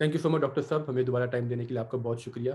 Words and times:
Thank 0.00 0.14
you 0.14 0.20
so 0.20 0.30
much 0.30 0.40
doctor 0.40 0.62
صاحب 0.62 0.88
ہمیں 0.88 1.02
دوبارہ 1.02 1.26
ٹائم 1.30 1.48
دینے 1.48 1.64
کے 1.64 1.74
لیے 1.74 1.80
آپ 1.80 1.90
کا 1.90 1.98
بہت 1.98 2.20
شکریہ۔ 2.20 2.52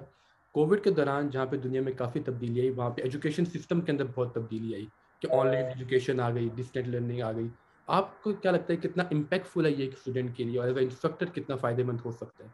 کووڈ 0.55 0.83
کے 0.83 0.91
دوران 0.91 1.29
جہاں 1.29 1.45
پہ 1.45 1.57
دنیا 1.57 1.81
میں 1.81 1.93
کافی 1.93 2.19
تبدیلی 2.19 2.61
آئی، 2.61 2.69
وہاں 2.69 2.89
پہ 2.89 3.01
ایجوکیشن 3.01 3.45
سسٹم 3.45 3.81
کے 3.81 3.91
اندر 3.91 4.05
بہت 4.15 4.33
تبدیلی 4.35 4.73
آئی 4.75 4.85
کہ 5.21 5.27
آن 5.33 5.47
لائن 5.47 5.65
ایجوکیشن 5.65 6.19
آ 6.19 6.29
گئی 6.33 6.49
ڈسٹینٹ 6.55 6.87
لرننگ 6.87 7.21
آ 7.21 7.31
گئی۔ 7.31 7.47
آپ 7.87 8.21
کو 8.23 8.33
کیا 8.33 8.51
لگتا 8.51 8.73
ہے 8.73 8.77
کتنا 8.77 9.03
امپیکٹ 9.11 9.47
فل 9.47 9.65
ہے 9.65 9.71
یہ 9.71 9.83
ایک 9.83 9.93
اسٹوڈنٹ 9.93 10.35
کے 10.37 10.43
لیے 10.43 10.59
اور 10.59 10.67
ایز 10.67 10.77
اے 10.77 10.83
انسٹرکٹر 10.83 11.25
کتنا 11.35 11.55
فائدے 11.55 11.83
مند 11.83 11.99
ہو 12.05 12.11
سکتا 12.11 12.43
ہے؟ 12.43 12.49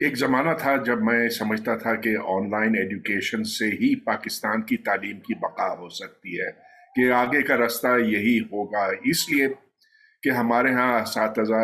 ایک 0.00 0.16
زمانہ 0.18 0.50
تھا 0.58 0.76
جب 0.86 1.02
میں 1.02 1.28
سمجھتا 1.30 1.76
تھا 1.78 1.94
کہ 1.96 2.16
آن 2.26 2.50
لائن 2.50 2.74
ایجوکیشن 2.78 3.44
سے 3.50 3.66
ہی 3.72 3.94
پاکستان 4.04 4.62
کی 4.62 4.76
تعلیم 4.84 5.20
کی 5.20 5.34
بقا 5.40 5.72
ہو 5.78 5.88
سکتی 5.94 6.40
ہے، 6.40 6.50
کہ 6.96 7.10
آگے 7.14 7.42
کا 7.42 7.56
رستہ 7.56 7.96
یہی 8.06 8.38
ہوگا۔ 8.52 8.84
اس 9.04 9.28
لیے 9.30 9.48
کہ 10.22 10.30
ہمارے 10.32 10.72
ہاں 10.72 10.92
اساتذہ 11.00 11.62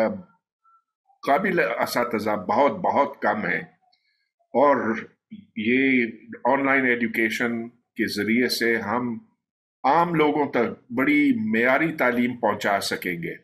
قابل 1.27 1.59
اساتذہ 1.59 2.29
بہت 2.29 2.71
بہت 2.71 3.21
کم 3.21 3.45
ہیں 3.45 3.61
اور 4.53 4.95
یہ 5.55 6.05
آن 6.45 6.65
لائن 6.65 6.85
ایجوکیشن 6.85 7.69
کے 7.69 8.07
ذریعے 8.07 8.47
سے 8.47 8.75
ہم 8.77 9.17
عام 9.83 10.15
لوگوں 10.15 10.51
تک 10.51 10.91
بڑی 10.93 11.51
معیاری 11.51 11.91
تعلیم 11.91 12.37
پہنچا 12.37 12.79
سکیں 12.79 13.23
گے۔ 13.23 13.35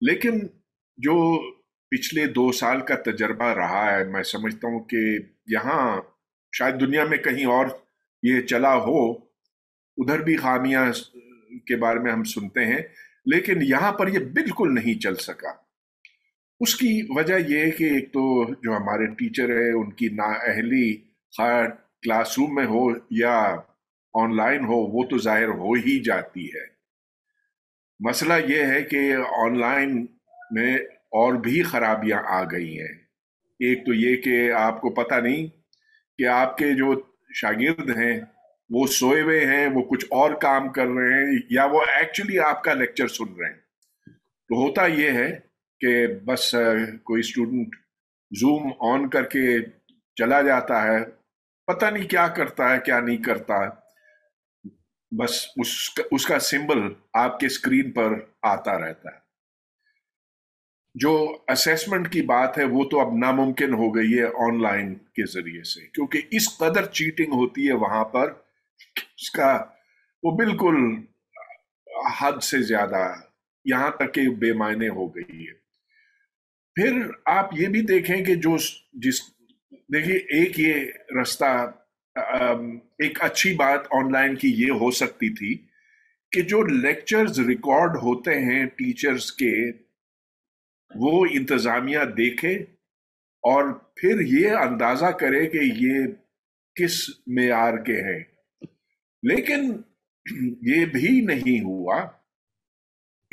لیکن 0.00 0.38
جو 0.96 1.42
پچھلے 1.90 2.26
دو 2.26 2.52
سال 2.52 2.80
کا 2.80 2.94
تجربہ 2.94 3.44
رہا 3.44 3.92
ہے، 3.92 4.04
میں 4.04 4.22
سمجھتا 4.22 4.68
ہوں 4.68 4.80
کہ 4.80 4.96
یہاں 5.46 6.00
شاید 6.52 6.80
دنیا 6.80 7.04
میں 7.04 7.18
کہیں 7.18 7.44
اور 7.44 7.66
یہ 8.22 8.40
چلا 8.40 8.74
ہو، 8.74 9.12
ادھر 9.96 10.22
بھی 10.22 10.36
خامیاں 10.36 10.92
کے 11.66 11.76
بارے 11.76 11.98
میں 11.98 12.12
ہم 12.12 12.24
سنتے 12.24 12.64
ہیں، 12.64 12.82
لیکن 13.26 13.62
یہاں 13.62 13.92
پر 13.92 14.08
یہ 14.08 14.18
بالکل 14.18 14.74
نہیں 14.74 15.00
چل 15.00 15.14
سکا۔ 15.14 15.65
اس 16.60 16.76
کی 16.76 17.06
وجہ 17.08 17.34
یہ 17.48 17.58
ہے 17.58 17.70
کہ 17.70 17.84
ایک 17.84 18.12
تو 18.12 18.54
جو 18.54 18.76
ہمارے 18.76 19.06
ٹیچر 19.06 19.48
ہے 19.48 19.72
ان 19.72 19.92
کی 19.92 20.08
نااہلی 20.08 20.96
خیر 21.36 21.68
کلاس 22.02 22.38
روم 22.38 22.54
میں 22.54 22.66
ہو 22.66 22.90
یا 23.10 23.56
آن 24.14 24.36
لائن 24.36 24.64
ہو، 24.64 24.74
وہ 24.74 25.04
تو 25.04 25.18
ظاہر 25.18 25.48
ہو 25.48 25.72
ہی 25.72 26.02
جاتی 26.02 26.46
ہے۔ 26.46 26.76
مسئلہ 28.00 28.32
یہ 28.48 28.62
ہے 28.62 28.82
کہ 28.82 29.12
آن 29.38 29.58
لائن 29.58 30.06
میں 30.50 30.76
اور 31.10 31.34
بھی 31.34 31.62
خرابیاں 31.62 32.22
آ 32.26 32.42
گئی 32.44 32.78
ہیں۔ 32.78 32.98
ایک 33.58 33.86
تو 33.86 33.94
یہ 33.94 34.16
کہ 34.16 34.52
آپ 34.52 34.80
کو 34.80 34.90
پتہ 34.90 35.14
نہیں 35.14 35.46
کہ 36.18 36.26
آپ 36.26 36.58
کے 36.58 36.72
جو 36.72 37.00
شاگرد 37.34 37.90
ہیں، 37.90 38.20
وہ 38.70 38.86
سوئے 38.86 39.22
ہوئے 39.22 39.46
ہیں، 39.46 39.66
وہ 39.66 39.82
کچھ 39.82 40.06
اور 40.10 40.30
کام 40.30 40.68
کر 40.68 40.86
رہے 40.86 41.24
ہیں، 41.24 41.38
یا 41.50 41.64
وہ 41.64 41.80
ایکچولی 41.82 42.38
آپ 42.38 42.64
کا 42.64 42.74
لیکچر 42.74 43.08
سن 43.08 43.34
رہے 43.38 43.48
ہیں۔ 43.48 43.58
تو 44.48 44.54
ہوتا 44.54 44.86
یہ 44.86 45.10
ہے 45.10 45.45
کہ 45.80 46.06
بس 46.24 46.54
کوئی 47.02 47.20
اسٹوڈنٹ 47.20 47.76
زوم 48.30 48.72
آن 48.80 49.08
کر 49.08 49.24
کے 49.24 49.44
چلا 50.16 50.40
جاتا 50.42 50.82
ہے، 50.82 50.98
پتہ 51.66 51.86
نہیں 51.86 52.08
کیا 52.08 52.26
کرتا 52.28 52.68
ہے، 52.70 52.78
کیا 52.84 53.00
نہیں 53.00 53.16
کرتا 53.16 53.58
بس 55.18 55.46
اس 56.10 56.26
کا 56.26 56.38
سمبل 56.38 56.78
آپ 57.12 57.38
کے 57.40 57.46
اسکرین 57.46 57.90
پر 57.92 58.14
آتا 58.42 58.78
رہتا 58.78 59.08
ہے۔ 59.14 59.18
جو 60.94 61.38
اسیسمنٹ 61.48 62.12
کی 62.12 62.22
بات 62.22 62.58
ہے، 62.58 62.64
وہ 62.64 62.84
تو 62.84 63.00
اب 63.00 63.16
ناممکن 63.16 63.74
ہو 63.74 63.94
گئی 63.96 64.18
ہے 64.18 64.24
آن 64.24 64.62
لائن 64.62 64.94
کے 64.94 65.24
ذریعے 65.32 65.62
سے، 65.62 65.86
کیونکہ 65.86 66.22
اس 66.30 66.58
قدر 66.58 66.86
چیٹنگ 66.86 67.32
ہوتی 67.32 67.68
ہے 67.68 67.72
وہاں 67.72 68.04
پر 68.04 68.32
اس 69.16 69.30
کا، 69.30 69.64
وہ 70.22 70.36
بالکل 70.36 70.76
حد 72.20 72.42
سے 72.42 72.62
زیادہ 72.62 73.12
یہاں 73.64 73.90
تک 73.90 74.14
کہ 74.14 74.28
بے 74.28 74.52
معنی 74.52 74.88
ہو 74.88 75.06
گئی 75.16 75.46
ہے۔ 75.48 75.65
پھر 76.76 77.06
آپ 77.24 77.50
یہ 77.58 77.68
بھی 77.68 77.80
دیکھیں 77.80 78.24
کہ 78.24 78.34
جو 78.34 78.56
جس 78.92 79.20
دیکھیے، 79.70 80.16
ایک 80.16 80.60
یہ 80.60 80.74
رستہ 81.20 81.70
ایک 82.98 83.22
اچھی 83.22 83.54
بات 83.54 83.80
آن 83.90 84.12
لائن 84.12 84.34
کی 84.34 84.52
یہ 84.56 84.70
ہو 84.70 84.90
سکتی 84.90 85.34
تھی 85.34 85.66
کہ 86.32 86.42
جو 86.42 86.62
لیکچرز 86.62 87.40
ریکارڈ 87.40 87.96
ہوتے 87.96 88.30
ہیں 88.30 88.66
ٹیچرز 88.66 89.32
کے، 89.32 89.70
وہ 90.94 91.26
انتظامیہ 91.30 91.98
دیکھے 91.98 92.54
اور 93.42 93.72
پھر 93.72 94.20
یہ 94.20 94.50
اندازہ 94.50 95.06
کرے 95.06 95.46
کہ 95.46 95.58
یہ 95.62 96.06
کس 96.74 97.10
معیار 97.26 97.76
کے 97.78 98.00
ہیں۔ 98.00 98.24
لیکن 99.22 99.72
یہ 100.62 100.86
بھی 100.86 101.20
نہیں 101.20 101.64
ہوا۔ 101.64 102.00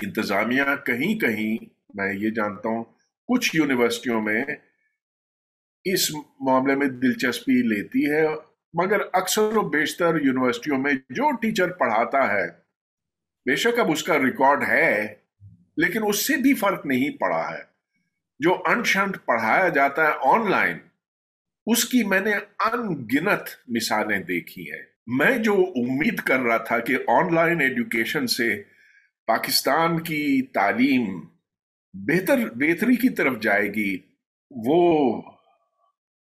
انتظامیہ 0.03 0.75
کہیں 0.85 1.19
کہیں، 1.19 1.65
میں 1.93 2.13
یہ 2.13 2.29
جانتا 2.29 2.69
ہوں 2.69 2.83
کچھ 3.27 3.55
یونیورسٹیوں 3.55 4.21
میں 4.21 4.45
اس 5.83 6.11
معاملے 6.39 6.75
میں 6.75 6.87
دلچسپی 6.87 7.53
لیتی 7.53 8.11
ہے، 8.11 8.25
مگر 8.73 8.97
اکثر 9.13 9.41
و 9.41 9.69
بیشتر 9.69 10.15
یونیورسٹیوں 10.21 10.77
میں 10.77 10.93
جو 10.93 11.35
ٹیچر 11.35 11.71
پڑھاتا 11.71 12.33
ہے، 12.33 12.47
بے 13.45 13.55
شک 13.55 13.79
اب 13.79 13.91
اس 13.91 14.03
کا 14.03 14.17
ریکارڈ 14.17 14.63
ہے، 14.67 15.15
لیکن 15.77 15.99
اس 16.07 16.27
سے 16.27 16.37
بھی 16.37 16.53
فرق 16.53 16.85
نہیں 16.85 17.09
پڑا 17.09 17.51
ہے۔ 17.51 17.63
جو 18.39 18.61
انشنٹ 18.65 19.17
پڑھایا 19.25 19.69
جاتا 19.69 20.07
ہے 20.07 20.11
آن 20.21 20.51
لائن، 20.51 20.77
اس 21.65 21.85
کی 21.85 22.03
میں 22.03 22.19
نے 22.19 22.33
ان 22.59 22.93
گنت 22.95 23.49
مثالیں 23.67 24.19
دیکھی 24.19 24.71
ہیں۔ 24.71 24.81
میں 25.07 25.37
جو 25.37 25.53
امید 25.75 26.19
کر 26.19 26.39
رہا 26.39 26.57
تھا 26.57 26.79
کہ 26.79 26.97
آن 27.07 27.33
لائن 27.33 27.61
ایجوکیشن 27.61 28.27
سے 28.27 28.63
پاکستان 29.27 30.03
کی 30.03 30.41
تعلیم 30.41 31.32
بہتر، 31.93 32.37
بہتری 32.55 32.95
کی 32.95 33.09
طرف 33.09 33.39
جائے 33.41 33.73
گی۔ 33.73 33.97
وہ، 34.51 35.21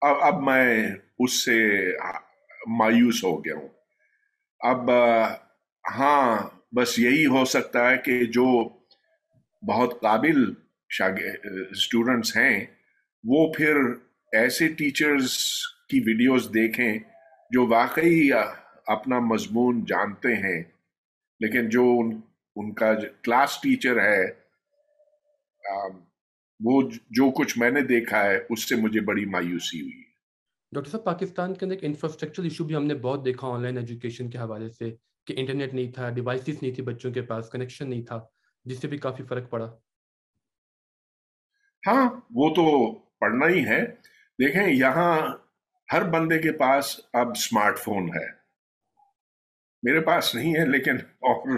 اب 0.02 0.16
اب 0.22 0.44
میں 0.44 0.88
اس 1.20 1.46
سے 1.46 1.92
مایوس 2.68 3.24
ہو 3.24 3.46
گیا 3.46 3.56
ہوں۔ 3.56 3.68
اب 4.60 4.92
ہاں 5.98 6.50
بس 6.76 7.00
یہی 7.00 7.26
ہو 7.26 7.46
سکتا 7.46 7.90
ہے 7.90 7.98
کہ 7.98 8.26
جو 8.26 8.70
بہت 9.68 10.02
قابل 10.02 10.54
اسٹوڈنٹس 11.72 12.38
ہیں، 12.38 12.66
وہ 13.24 13.54
پھر 13.54 13.76
ایسے 14.32 14.68
ٹیچرز 14.68 15.38
کی 15.90 16.00
ویڈیوز 16.00 16.50
دیکھیں 16.54 17.00
جو 17.52 17.68
واقعی 17.68 18.30
اپنا 18.86 19.20
مضمون 19.20 19.86
جانتے 19.86 20.36
ہیں۔ 20.36 20.64
لیکن 21.40 21.70
جو 21.70 22.00
ان 22.00 22.22
ان 22.56 22.74
کا 22.74 22.94
کلاس 23.24 23.62
ٹیچر 23.62 24.02
ہے 24.02 24.39
وہ 26.60 26.90
جو 26.92 27.32
کچھ 27.32 27.58
میں 27.58 27.72
نے 27.72 27.82
دیکھا 27.82 28.24
ہے 28.24 28.40
اس 28.50 28.70
سے 28.70 28.76
مجھے 28.76 29.02
بڑی 29.02 29.26
مایوسی 29.26 29.82
ہوئی 29.82 30.04
ڈاکٹر 30.72 30.90
صاحب 30.90 31.04
پاکستان 31.04 31.54
کے 31.54 31.66
اندر 31.66 31.76
ایک 31.76 31.84
انفراسٹرکچر 31.84 32.44
ایشو 32.44 32.64
بھی 32.64 32.76
ہم 32.76 32.86
نے 32.86 32.96
بہت 32.96 33.26
دیکھا 33.26 33.48
آن 33.48 33.62
لائن 33.62 33.78
ایجوکیشن 33.78 34.30
کے 34.30 34.38
حوالے 34.38 34.70
سے 34.70 34.96
کہ 35.26 35.34
انٹرنیٹ 35.38 35.74
نہیں 35.74 35.92
تھا 35.92 36.10
ڈیوائسز 36.10 36.64
نہیں 36.64 36.74
تھی 36.74 36.84
بچوں 36.84 37.12
کے 37.14 37.22
پاس 37.22 37.50
کنیکشن 37.50 37.90
نہیں 37.90 38.04
تھا 38.04 38.26
جس 38.66 38.80
سے 38.80 38.88
بھی 38.88 38.98
کافی 38.98 39.24
فرق 39.24 39.50
پڑا۔ 39.50 39.66
ہاں 41.88 42.10
وہ 42.36 42.50
تو 42.50 42.96
پڑھنا 42.96 43.48
ہی 43.48 43.66
ہے۔ 43.66 43.86
دیکھیں 44.40 44.68
یہاں 44.68 45.38
ہر 45.94 46.10
بندے 46.10 46.40
کے 46.40 46.52
پاس 46.52 47.00
اب 47.14 47.30
اسمارٹ 47.30 47.80
فون 47.80 48.10
ہے۔ 48.10 48.26
میرے 49.84 50.00
پاس 50.00 50.36
نہیں 50.36 50.56
ہے 50.56 50.66
لیکن 50.66 50.96
اور 50.96 51.58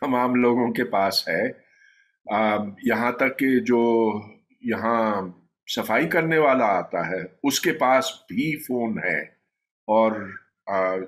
تمام 0.00 0.34
لوگوں 0.34 0.72
کے 0.72 0.84
پاس 0.84 1.28
ہے۔ 1.28 1.71
یہاں 2.82 3.12
تک 3.12 3.38
کہ 3.38 3.60
جو 3.60 4.12
یہاں 4.60 5.22
صفائی 5.66 6.08
کرنے 6.08 6.38
والا 6.38 6.66
آتا 6.66 7.06
ہے، 7.08 7.20
اس 7.42 7.60
کے 7.60 7.72
پاس 7.72 8.04
بھی 8.12 8.58
فون 8.58 8.98
ہے۔ 8.98 9.20
اور 9.86 10.12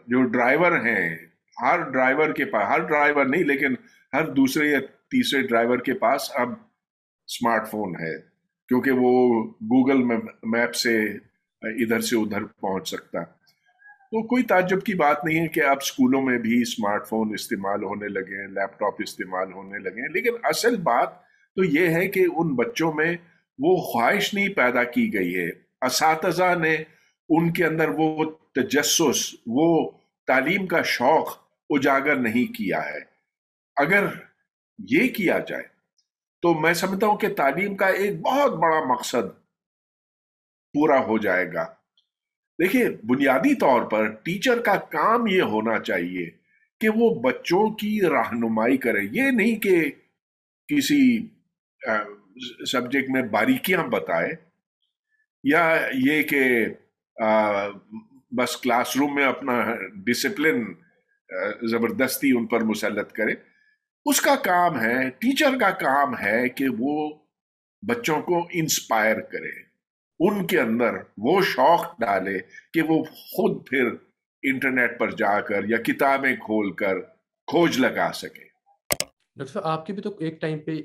جو 0.06 0.24
ڈرائیور 0.24 0.72
ہیں، 0.72 1.16
ہر 1.62 1.90
ڈرائیور 1.90 2.32
کے 2.32 2.44
پاس 2.44 2.62
ہر 2.68 2.78
ڈرائیور 2.78 3.24
نہیں، 3.24 3.44
لیکن 3.44 3.74
ہر 4.12 4.26
دوسرے 4.26 4.68
یا 4.68 4.78
تیسرے 4.80 5.42
ڈرائیور 5.42 5.78
کے 5.78 5.94
پاس 5.94 6.30
اب 6.34 6.48
اسمارٹ 7.26 7.70
فون 7.70 7.94
ہے۔ 8.00 8.18
کیونکہ 8.68 8.90
وہ 8.90 9.44
گوگل 9.44 10.02
میپ 10.42 10.74
سے 10.74 11.04
ادھر 11.62 12.00
سے 12.00 12.16
ادھر 12.16 12.44
پہنچ 12.44 12.88
سکتا۔ 12.88 13.18
تو 14.14 14.26
کوئی 14.26 14.42
تعجب 14.42 14.82
کی 14.82 14.94
بات 14.94 15.24
نہیں 15.24 15.42
ہے 15.42 15.48
کہ 15.48 15.60
اب 15.60 15.76
اسکولوں 15.80 16.22
میں 16.22 16.38
بھی 16.38 16.62
اسمارٹ 16.62 17.08
فون 17.08 17.30
استعمال 17.34 17.84
ہونے 17.84 18.08
لگے 18.08 18.40
ہیں 18.40 18.48
لیپ 18.48 18.78
ٹاپ 18.78 18.94
استعمال 18.98 19.52
ہونے 19.52 19.78
لگے 19.78 20.00
ہیں۔ 20.00 20.08
لیکن 20.08 20.30
اصل 20.42 20.76
بات 20.76 21.22
تو 21.56 21.64
یہ 21.64 21.88
ہے 21.88 22.08
کہ 22.08 22.26
ان 22.36 22.54
بچوں 22.54 22.92
میں 22.92 23.16
وہ 23.58 23.76
خواہش 23.76 24.34
نہیں 24.34 24.48
پیدا 24.48 24.84
کی 24.84 25.14
گئی 25.14 25.36
ہے۔ 25.36 25.48
اساتذہ 25.86 26.54
نے 26.58 26.76
ان 27.28 27.52
کے 27.52 27.64
اندر 27.64 27.88
وہ 27.88 28.24
تجسس، 28.54 29.34
وہ 29.46 29.90
تعلیم 30.26 30.66
کا 30.66 30.82
شوق 30.82 31.38
اجاگر 31.70 32.16
نہیں 32.16 32.52
کیا 32.52 32.84
ہے۔ 32.84 33.00
اگر 33.76 34.04
یہ 34.90 35.08
کیا 35.08 35.38
جائے 35.38 35.62
تو 36.42 36.60
میں 36.60 36.74
سمجھتا 36.74 37.06
ہوں 37.06 37.16
کہ 37.16 37.34
تعلیم 37.34 37.76
کا 37.76 37.86
ایک 37.86 38.20
بہت 38.20 38.52
بڑا 38.52 38.84
مقصد 38.84 39.28
پورا 40.72 41.00
ہو 41.00 41.18
جائے 41.18 41.52
گا۔ 41.52 41.66
دیکھیے، 42.58 42.88
بنیادی 43.02 43.54
طور 43.54 43.82
پر 43.82 44.08
ٹیچر 44.24 44.60
کا 44.60 44.74
کام 44.90 45.26
یہ 45.26 45.42
ہونا 45.42 45.78
چاہیے 45.78 46.30
کہ 46.80 46.88
وہ 46.88 47.08
بچوں 47.22 47.68
کی 47.70 47.98
رہنمائی 48.02 48.76
کرے۔ 48.76 49.00
یہ 49.12 49.30
نہیں 49.30 49.56
کہ 49.56 49.90
کسی 50.68 51.02
سبجیکٹ 52.72 53.10
میں 53.10 53.22
باریکیاں 53.22 53.84
بتائے 53.84 54.30
یا 55.44 55.64
یہ 56.04 56.22
کہ 56.22 56.42
بس 58.32 58.56
کلاس 58.56 58.96
روم 58.96 59.14
میں 59.14 59.24
اپنا 59.24 59.60
ڈسپلن 60.06 60.64
زبردستی 61.70 62.30
ان 62.36 62.46
پر 62.46 62.60
مسلط 62.60 63.12
کرے۔ 63.12 63.34
اس 64.06 64.20
کا 64.20 64.34
کام 64.36 64.80
ہے، 64.80 65.10
ٹیچر 65.10 65.58
کا 65.60 65.70
کام 65.70 66.18
ہے 66.18 66.48
کہ 66.48 66.64
وہ 66.78 67.10
بچوں 67.82 68.20
کو 68.22 68.46
انسپائر 68.52 69.20
کرے۔ 69.20 69.52
ان 70.20 70.46
کے 70.46 70.60
اندر 70.60 70.94
وہ 71.16 71.40
شوق 71.42 71.84
ڈالے 72.00 72.38
کہ 72.72 72.82
وہ 72.82 73.02
خود 73.04 73.66
پھر 73.66 73.88
انٹرنیٹ 74.42 74.98
پر 74.98 75.10
جا 75.10 75.40
کر 75.40 75.64
یا 75.64 75.76
کتابیں 75.82 76.34
کھول 76.36 76.72
کر 76.72 77.00
کھوج 77.48 77.78
لگا 77.78 78.10
سکے۔ 78.14 78.44
ڈاکٹر 79.36 79.52
صاحب 79.52 79.66
آپ 79.66 79.86
کے 79.86 79.92
بھی 79.92 80.02
تو 80.02 80.10
ایک 80.18 80.40
ٹائم 80.40 80.58
پہ 80.58 80.76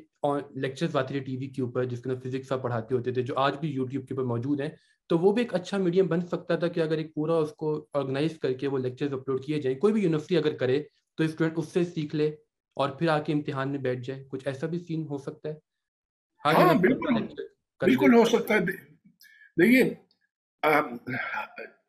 لیکچرز 0.55 0.95
آتی 0.95 1.13
تھے 1.13 1.23
ٹی 1.23 1.37
وی 1.37 1.47
کے 1.47 1.61
اوپر 1.61 1.85
جس 1.85 2.01
کے 2.01 2.09
اندر 2.09 2.29
فزکس 2.29 2.51
آپ 2.51 2.61
پڑھاتے 2.61 2.95
ہوتے 2.95 3.11
تھے 3.11 3.21
جو 3.21 3.33
آج 3.37 3.57
بھی 3.59 3.69
یوٹیوب 3.69 4.07
کے 4.07 4.13
اوپر 4.13 4.23
موجود 4.23 4.61
ہیں 4.61 4.69
تو 5.09 5.17
وہ 5.17 5.31
بھی 5.31 5.41
ایک 5.41 5.53
اچھا 5.53 5.77
میڈیم 5.77 6.07
بن 6.07 6.21
سکتا 6.21 6.55
تھا 6.55 6.67
کہ 6.67 6.79
اگر 6.79 6.97
ایک 6.97 7.13
پورا 7.13 7.33
اس 7.33 7.51
کو 7.51 7.85
آرگنائز 7.93 8.37
کر 8.39 8.53
کے 8.53 8.67
وہ 8.67 8.77
لیکچرز 8.77 9.13
اپلوڈ 9.13 9.43
کیے 9.43 9.61
جائیں۔ 9.61 9.77
کوئی 9.79 9.93
بھی 9.93 10.01
یونیورسٹی 10.03 10.37
اگر 10.37 10.57
کرے 10.57 10.83
تو 11.17 11.23
اسٹوڈنٹ 11.23 11.57
اس 11.57 11.67
سے 11.67 11.83
سیکھ 11.83 12.15
لے 12.15 12.27
اور 12.77 12.89
پھر 12.89 13.07
آ 13.07 13.19
کے 13.19 13.33
امتحان 13.33 13.71
میں 13.71 13.79
بیٹھ 13.79 13.99
جائے۔ 13.99 14.23
کچھ 14.29 14.47
ایسا 14.47 14.67
بھی 14.67 14.79
سین 14.79 15.05
ہو 15.09 15.17
سکتا 15.17 15.49
ہے؟ 15.49 15.53
ہاں 16.45 16.73
بالکل۔ 16.73 17.25
بالکل 17.81 18.13
ہو 18.13 18.25
سکتا 18.25 18.53
ہے۔ 18.53 18.88
دیکھیے 19.61 19.93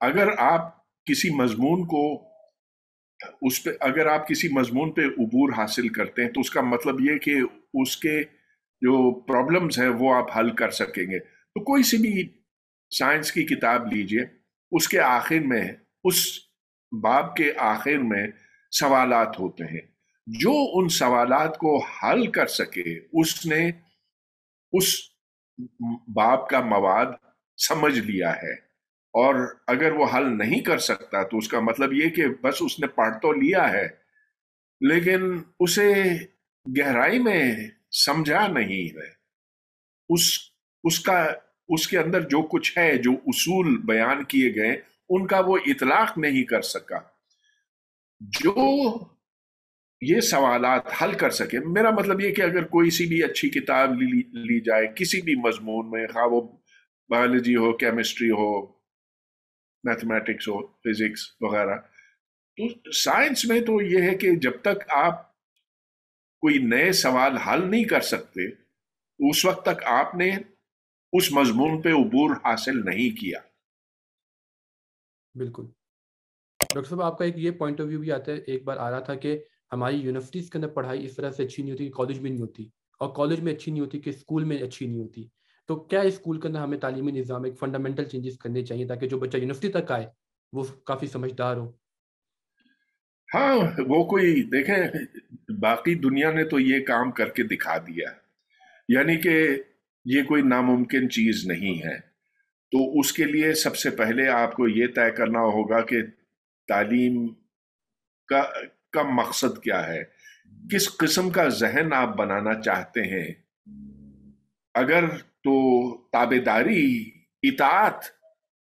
اگر 0.00 0.28
آپ 0.38 0.80
کسی 1.04 1.30
مضمون 1.30 1.86
کو 1.86 2.28
اس 3.42 3.64
پہ، 3.64 3.70
اگر 3.80 4.06
آپ 4.06 4.28
کسی 4.28 4.48
مضمون 4.48 4.92
پہ 4.92 5.00
عبور 5.00 5.52
حاصل 5.56 5.88
کرتے 5.88 6.24
ہیں 6.24 6.30
تو 6.30 6.40
اس 6.40 6.50
کا 6.50 6.60
مطلب 6.60 7.00
یہ 7.00 7.18
کہ 7.18 7.34
اس 7.74 7.96
کے 7.96 8.22
جو 8.80 9.20
پرابلمز 9.20 9.78
ہیں 9.78 9.88
وہ 9.88 10.14
آپ 10.14 10.38
حل 10.38 10.54
کر 10.54 10.70
سکیں 10.70 11.10
گے۔ 11.10 11.18
تو 11.18 11.64
کوئی 11.64 11.82
سی 11.82 11.96
بھی 11.96 12.28
سائنس 12.98 13.32
کی 13.32 13.44
کتاب 13.44 13.92
لیجیے، 13.92 14.20
اس 14.72 14.88
کے 14.88 15.00
آخر 15.00 15.38
میں، 15.38 15.72
اس 16.04 16.38
باب 17.02 17.36
کے 17.36 17.52
آخر 17.56 17.96
میں 17.96 18.26
سوالات 18.70 19.40
ہوتے 19.40 19.64
ہیں۔ 19.64 19.90
جو 20.26 20.52
ان 20.74 20.88
سوالات 20.88 21.58
کو 21.58 21.84
حل 21.84 22.30
کر 22.30 22.46
سکے، 22.46 22.98
اس 23.12 23.46
نے 23.46 23.70
اس 24.72 24.94
باب 26.14 26.48
کا 26.48 26.60
مواد 26.60 27.06
سمجھ 27.68 27.98
لیا 27.98 28.32
ہے۔ 28.42 28.52
اور 29.12 29.54
اگر 29.66 29.92
وہ 29.92 30.06
حل 30.14 30.38
نہیں 30.38 30.60
کر 30.60 30.78
سکتا 30.78 31.22
تو 31.22 31.38
اس 31.38 31.48
کا 31.48 31.60
مطلب 31.60 31.92
یہ 31.92 32.08
کہ 32.08 32.26
بس 32.42 32.54
اس 32.60 32.80
نے 32.80 32.86
پڑھ 32.86 33.14
تو 33.22 33.32
لیا 33.32 33.72
ہے 33.72 33.88
لیکن 34.80 35.42
اسے 35.60 36.02
گہرائی 36.78 37.18
میں 37.18 37.54
سمجھا 37.90 38.46
نہیں 38.46 38.96
ہے۔ 38.96 39.08
اس 40.08 40.38
اس 40.84 41.00
کا 41.00 41.26
اس 41.68 41.88
کے 41.88 41.98
اندر 41.98 42.20
جو 42.20 42.42
کچھ 42.42 42.78
ہے 42.78 42.98
جو 42.98 43.12
اصول 43.12 43.78
بیان 43.84 44.24
کیے 44.24 44.54
گئے 44.54 44.80
ان 45.08 45.26
کا 45.26 45.40
وہ 45.40 45.58
اطلاق 45.66 46.18
نہیں 46.18 46.44
کر 46.44 46.62
سکا۔ 46.62 46.98
جو 48.20 48.88
یہ 50.00 50.20
سوالات 50.20 51.02
حل 51.02 51.12
کر 51.12 51.30
سکے 51.30 51.58
میرا 51.60 51.90
مطلب 51.90 52.20
یہ 52.20 52.34
کہ 52.34 52.42
اگر 52.42 52.64
کوئی 52.64 52.90
سی 52.90 53.06
بھی 53.06 53.22
اچھی 53.24 53.50
کتاب 53.50 53.92
لی, 53.92 54.22
لی 54.32 54.60
جائے 54.60 54.86
کسی 54.96 55.22
بھی 55.22 55.34
مضمون 55.34 55.90
میں 55.90 56.06
خواہ 56.06 56.26
وہ 56.26 56.59
بایولوجی 57.10 57.56
ہو 57.56 57.72
کیمسٹری 57.76 58.30
ہو 58.30 58.66
میتھمیٹکس 59.84 60.48
ہو 60.48 60.66
فزکس 60.66 61.20
وغیرہ۔ 61.40 61.76
تو 62.58 62.92
سائنس 62.92 63.44
میں 63.44 63.60
تو 63.60 63.80
یہ 63.82 64.02
ہے 64.02 64.14
کہ 64.14 64.34
جب 64.34 64.60
تک 64.62 64.90
آپ 64.96 65.28
کوئی 66.42 66.58
نئے 66.58 66.92
سوال 66.92 67.36
حل 67.36 67.70
نہیں 67.70 67.84
کر 67.84 68.00
سکتے، 68.00 68.46
اس 69.30 69.44
وقت 69.44 69.64
تک 69.64 69.84
آپ 69.84 70.14
نے 70.14 70.30
اس 71.12 71.32
مضمون 71.32 71.82
پہ 71.82 71.92
عبور 71.92 72.36
حاصل 72.36 72.84
نہیں 72.84 73.16
کیا۔ 73.16 73.40
بالکل۔ 75.34 75.66
ڈاکٹر 76.60 76.88
صاحب، 76.88 77.02
آپ 77.02 77.18
کا 77.18 77.24
ایک 77.24 77.38
یہ 77.38 77.50
پوائنٹ 77.50 77.80
آف 77.80 77.86
ویو 77.86 78.00
بھی 78.00 78.12
آتا 78.12 78.32
ہے، 78.32 78.36
ایک 78.46 78.64
بار 78.64 78.76
آ 78.76 78.90
رہا 78.90 79.00
تھا 79.00 79.14
کہ 79.14 79.38
ہماری 79.72 79.96
یونیورسٹیز 79.96 80.50
کے 80.50 80.58
اندر 80.58 80.68
پڑھائی 80.68 81.04
اس 81.06 81.16
طرح 81.16 81.30
سے 81.30 81.44
اچھی 81.44 81.62
نہیں 81.62 81.72
ہوتی 81.72 81.88
کالج 81.90 82.20
میں 82.20 82.30
نہیں 82.30 82.40
ہوتی 82.40 82.68
اور 83.00 83.14
کالج 83.14 83.40
میں 83.40 83.52
اچھی 83.54 83.72
نہیں 83.72 83.80
ہوتی، 83.80 84.00
کہ 84.00 84.10
اسکول 84.10 84.44
میں 84.44 84.58
اچھی 84.58 84.86
نہیں 84.86 84.98
ہوتی۔ 84.98 85.28
تو 85.70 85.76
کیا 85.76 86.00
اسکول 86.00 86.40
کے 86.40 86.48
اندر 86.48 86.58
ہمیں 86.58 86.78
تعلیمی 86.78 87.12
نظام 87.12 87.44
ایک 87.44 87.58
فنڈامنٹل 87.58 88.04
چینجز 88.04 88.38
کرنے 88.38 88.64
چاہیے 88.64 88.86
تاکہ 88.86 89.08
جو 89.08 89.18
بچہ 89.18 89.36
یونیورسٹی 89.36 89.68
تک 89.68 89.90
آئے، 89.90 90.06
وہ 90.52 90.64
کافی 90.84 91.06
سمجھدار 91.06 91.56
ہو؟ 91.56 91.72
ہاں 93.34 93.54
وہ 93.78 94.04
کوئی 94.04 94.42
دیکھیں، 94.42 94.76
باقی 95.60 95.94
دنیا 95.94 96.30
نے 96.30 96.44
تو 96.44 96.60
یہ 96.60 96.84
کام 96.84 97.10
کر 97.10 97.28
کے 97.28 97.42
دکھا 97.42 97.78
دیا۔ 97.78 98.08
یعنی 98.88 99.16
کہ 99.16 99.62
یہ 100.04 100.22
کوئی 100.22 100.42
ناممکن 100.42 101.10
چیز 101.10 101.46
نہیں 101.46 101.86
ہے۔ 101.86 101.98
تو 102.70 103.00
اس 103.00 103.12
کے 103.12 103.24
لیے 103.24 103.52
سب 103.52 103.76
سے 103.76 103.90
پہلے 103.90 104.28
آپ 104.28 104.54
کو 104.54 104.68
یہ 104.68 104.86
طے 104.86 105.10
کرنا 105.10 105.40
ہوگا 105.40 105.80
کہ 105.80 106.02
تعلیم 106.68 107.28
کا 108.26 108.42
کا 108.92 109.02
مقصد 109.02 109.62
کیا 109.62 109.86
ہے۔ 109.86 110.04
کس 110.72 110.96
قسم 110.96 111.30
کا 111.30 111.48
ذہن 111.48 111.92
آپ 111.92 112.16
بنانا 112.16 112.60
چاہتے 112.60 113.00
ہیں؟ 113.02 113.34
اگر 114.74 115.04
تو 115.44 115.96
تابے 115.96 116.40
داری 116.40 117.10
اطاعت 117.42 118.04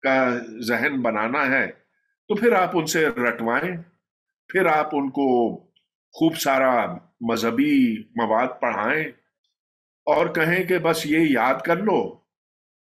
کا 0.03 0.39
ذہن 0.67 1.03
بنانا 1.03 1.47
ہے۔ 1.47 1.67
تو 2.29 2.35
پھر 2.35 2.53
آپ 2.53 2.71
ان 2.75 2.87
سے 2.87 3.07
رٹوائیں۔ 3.07 3.77
پھر 4.49 4.67
آپ 4.67 4.89
ان 4.93 5.11
کو 5.11 5.57
خوب 6.13 6.37
سارا 6.37 6.95
مذہبی 7.21 7.99
مواد 7.99 8.47
پڑھائیں 8.61 9.09
اور 10.07 10.35
کہیں 10.35 10.65
کہ 10.65 10.79
بس 10.79 11.07
یہ 11.07 11.19
یاد 11.21 11.55
کر 11.65 11.77
لو، 11.77 12.15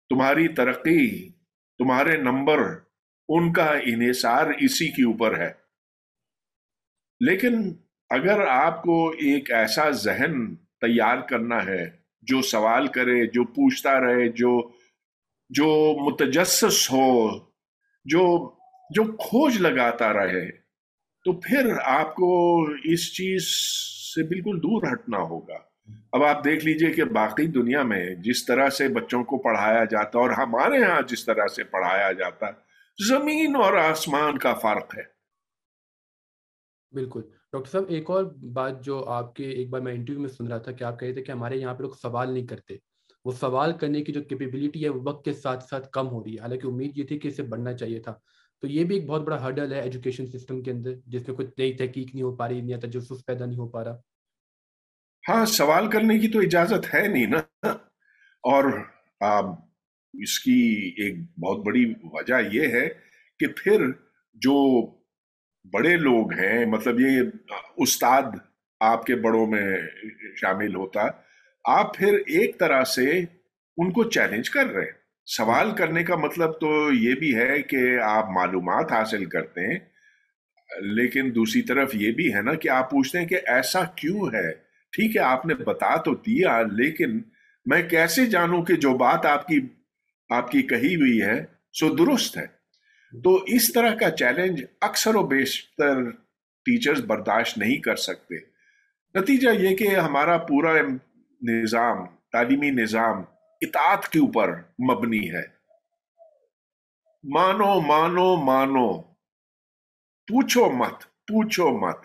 تمہاری 0.09 0.49
ترقی، 0.49 1.31
تمہارے 1.79 2.17
نمبر، 2.17 2.59
ان 3.29 3.53
کا 3.53 3.67
انحصار 3.67 4.47
اسی 4.59 4.89
کے 4.89 5.07
اوپر 5.07 5.39
ہے۔ 5.39 5.53
لیکن 7.21 7.75
اگر 8.11 8.47
آپ 8.47 8.83
کو 8.83 9.09
ایک 9.09 9.51
ایسا 9.51 9.91
ذہن 9.91 10.57
تیار 10.57 11.19
کرنا 11.19 11.67
ہے 11.67 12.06
جو 12.27 12.43
سوال 12.43 12.87
کرے، 12.87 13.27
جو 13.27 13.45
پوچھتا 13.45 14.01
رہے، 14.01 14.29
جو 14.29 14.71
جو 15.49 15.97
متجسس 16.11 16.91
ہو، 16.93 17.39
جو 18.05 18.53
جو 18.91 19.05
کھوج 19.05 19.57
لگاتا 19.61 20.13
رہے، 20.13 20.51
تو 21.25 21.33
پھر 21.33 21.73
آپ 21.85 22.15
کو 22.15 22.63
اس 22.85 23.15
چیز 23.15 23.43
سے 24.15 24.23
بالکل 24.23 24.59
دور 24.59 24.93
ہٹنا 24.93 25.19
ہوگا۔ 25.19 25.59
اب 26.13 26.23
آپ 26.25 26.45
دیکھ 26.45 26.65
لیجیے 26.65 26.91
کہ 26.91 27.05
باقی 27.05 27.47
دنیا 27.47 27.83
میں 27.83 28.15
جس 28.15 28.45
طرح 28.47 28.69
سے 28.69 28.89
بچوں 28.89 29.25
کو 29.25 29.39
پڑھایا 29.39 29.85
جاتا 29.85 30.19
اور 30.19 30.31
ہمارے 30.31 30.85
ہاں 30.85 31.03
جس 31.09 31.25
طرح 31.25 31.47
سے 31.47 31.65
پڑھایا 31.65 32.13
جاتا، 32.13 32.47
زمین 33.09 33.57
اور 33.57 33.73
آسمان 33.73 34.39
کا 34.39 34.55
فرق 34.55 34.99
ہے۔ 34.99 35.03
بالکل۔ 36.93 37.21
ڈاکٹر 37.57 37.71
صاحب، 37.71 37.85
ایک 37.89 38.11
اور 38.11 38.25
بات 38.53 38.85
جو 38.85 39.05
آپ 39.05 39.37
کے 39.37 39.45
ایک 39.45 39.71
بار 39.71 39.81
میں 39.81 39.93
انٹرویو 39.93 40.21
میں 40.21 40.31
سن 40.31 40.47
رہا 40.47 40.59
تھا 40.59 40.73
کہ 40.73 40.85
آپ 40.85 41.01
کہے 41.01 41.13
تھے 41.13 41.23
کہ 41.23 41.33
ہمارے 41.33 41.57
یہاں 41.57 41.75
پہ 41.75 41.83
لوگ 41.83 41.91
سوال 42.03 42.33
نہیں 42.33 42.47
کرتے۔ 42.47 42.77
وہ 43.25 43.33
سوال 43.33 43.73
کرنے 43.79 44.05
کی 44.05 44.13
جو 44.13 44.23
کیپیبلٹی 44.23 44.85
ہے 44.85 44.89
وہ 44.89 45.01
وقت 45.05 45.25
کے 45.25 45.33
ساتھ 45.33 45.65
ساتھ 45.65 45.89
کم 45.93 46.09
ہو 46.09 46.25
رہی 46.25 46.35
ہے۔ 46.35 46.41
حالانکہ 46.41 46.67
امید 46.67 46.99
یہ 46.99 47.05
تھی 47.05 47.19
کہ 47.19 47.29
اسے 47.29 47.43
بڑھنا 47.43 47.73
چاہیے 47.73 47.99
تھا۔ 47.99 48.15
تو 48.61 48.67
یہ 48.67 48.85
بھی 48.85 48.95
ایک 48.95 49.07
بہت 49.07 49.23
بڑا 49.23 49.43
ہرڈل 49.43 49.73
ہے 49.73 49.81
ایجوکیشن 49.81 50.27
سسٹم 50.27 50.63
کے 50.63 50.71
اندر، 50.71 50.95
جس 51.07 51.29
میں 51.29 51.37
کوئی 51.37 51.49
نئی 51.59 51.73
تحقیق 51.73 52.15
نہیں 52.15 52.23
ہو 52.23 52.37
پا 52.37 52.49
رہی، 52.49 52.61
نیا 52.61 52.79
تجسس 52.83 53.27
پیدا 53.27 53.47
نہیں 53.47 53.59
ہو 53.59 53.69
پا 53.69 53.85
رہا۔ 53.85 53.97
ہاں 55.29 55.45
سوال 55.45 55.91
کرنے 55.91 56.19
کی 56.19 56.29
تو 56.29 56.39
اجازت 56.39 56.95
ہے 56.95 57.09
نہیں 57.09 57.27
نا۔ 57.27 57.69
اور 58.43 58.65
اس 60.15 60.41
کی 60.41 60.93
ایک 60.97 61.41
بہت 61.41 61.65
بڑی 61.65 61.93
وجہ 62.03 62.35
یہ 62.53 62.67
ہے 62.67 62.89
کہ 63.39 63.47
پھر 63.57 63.87
جو 64.35 64.87
بڑے 65.73 65.97
لوگ 65.97 66.33
ہیں 66.33 66.65
مطلب 66.67 67.01
یہ 67.01 67.21
استاد 67.77 68.37
آپ 68.81 69.05
کے 69.07 69.15
بڑوں 69.17 69.47
میں 69.47 69.77
شامل 70.37 70.75
ہوتا، 70.75 71.07
آپ 71.65 71.97
پھر 71.97 72.19
ایک 72.27 72.59
طرح 72.61 72.85
سے 72.85 73.19
ان 73.19 73.91
کو 73.93 74.05
چیلنج 74.11 74.51
کر 74.51 74.67
رہے 74.67 74.85
ہیں۔ 74.85 74.93
سوال 75.27 75.71
کرنے 75.77 76.03
کا 76.05 76.17
مطلب 76.17 76.53
تو 76.61 76.93
یہ 76.93 77.15
بھی 77.15 77.35
ہے 77.37 77.61
کہ 77.63 77.99
آپ 78.01 78.31
معلومات 78.31 78.93
حاصل 78.93 79.25
کرتے 79.25 79.67
ہیں، 79.67 79.79
لیکن 80.95 81.35
دوسری 81.35 81.63
طرف 81.63 81.95
یہ 81.95 82.13
بھی 82.13 82.33
ہے 82.35 82.43
نا 82.43 82.55
کہ 82.55 82.69
آپ 82.69 82.91
پوچھتے 82.91 83.19
ہیں 83.19 83.27
کہ 83.27 83.39
ایسا 83.47 83.85
کیوں 83.97 84.27
ہے؟ 84.27 84.51
ٹھیک 84.93 85.17
ہے، 85.17 85.23
آپ 85.23 85.47
نے 85.47 85.55
بتا 85.55 85.97
تو 85.97 86.15
دیا، 86.27 86.61
لیکن 86.73 87.21
میں 87.67 87.83
کیسے 87.83 88.27
جانوں 88.27 88.63
کہ 88.63 88.77
جو 88.77 88.97
بات 88.97 89.27
آپ 89.27 89.47
کی 89.47 89.61
آپ 90.31 90.51
کی 90.51 90.63
کہی 90.63 90.95
ہوئی 90.97 91.21
ہے، 91.23 91.45
سو 91.73 91.95
درست 91.95 92.37
ہے۔ 92.39 92.56
تو 93.25 93.35
اس 93.47 93.73
طرح 93.73 93.95
کا 93.95 94.11
چیلنج 94.11 94.65
اکثر 94.81 95.15
و 95.15 95.27
بیشتر 95.27 96.11
ٹیچرز 96.65 97.05
برداشت 97.05 97.59
نہیں 97.59 97.77
کر 97.77 97.97
سکتے۔ 97.97 98.35
نتیجہ 99.15 99.51
یہ 99.51 99.77
کہ 99.77 99.97
ہمارا 99.97 100.39
پورا 100.39 100.75
نظام، 101.43 102.07
تعلیمی 102.33 102.71
نظام 102.71 103.23
اطاعت 103.61 104.09
کے 104.09 104.19
اوپر 104.19 104.55
مبنی 104.91 105.31
ہے۔ 105.31 105.43
مانو 107.25 107.81
مانو 107.81 108.37
مانو۔ 108.37 109.03
پوچھو 110.29 110.71
مت 110.71 111.03
پوچھو 111.03 111.79
مت۔ 111.79 112.03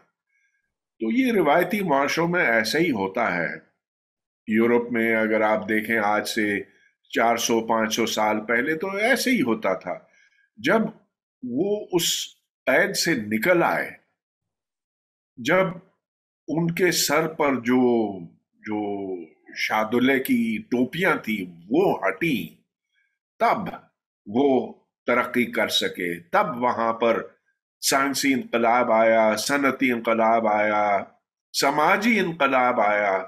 تو 0.99 1.11
یہ 1.11 1.31
روایتی 1.31 1.81
معاشروں 1.81 2.27
میں 2.27 2.45
ایسا 2.45 2.79
ہی 2.79 2.91
ہوتا 2.91 3.35
ہے۔ 3.35 3.49
یورپ 4.47 4.91
میں 4.91 5.15
اگر 5.15 5.41
آپ 5.41 5.69
دیکھیں، 5.69 5.97
آج 5.97 6.27
سے 6.27 6.59
چار 7.09 7.37
سو، 7.37 7.67
پانچ 7.67 7.95
سو 7.95 8.05
سال 8.05 8.45
پہلے 8.45 8.75
تو 8.75 8.95
ایسے 8.95 9.31
ہی 9.31 9.41
ہوتا 9.41 9.73
تھا۔ 9.73 10.10
جب 10.57 10.81
وہ 11.43 11.87
اس 11.91 12.27
قید 12.65 12.95
سے 12.95 13.15
نکل 13.15 13.63
آئے 13.63 13.91
جب 15.37 15.67
ان 16.47 16.75
کے 16.75 16.91
سر 16.91 17.27
پر 17.27 17.55
جو 17.55 18.19
جو 18.53 19.15
شادلے 19.55 20.19
کی 20.19 20.57
ٹوپیاں 20.71 21.15
تھی 21.15 21.45
وہ 21.69 21.99
ہٹی 22.07 22.55
تب 23.39 23.57
وہ 24.25 24.73
ترقی 25.05 25.45
کر 25.45 25.67
سکے۔ 25.67 26.19
تب 26.19 26.63
وہاں 26.63 26.93
پر 26.93 27.21
سائنسی 27.81 28.33
انقلاب 28.33 28.91
آیا 28.91 29.35
صنعتی 29.37 29.91
انقلاب 29.91 30.47
آیا 30.47 30.99
سماجی 31.61 32.19
انقلاب 32.19 32.81
آیا 32.81 33.23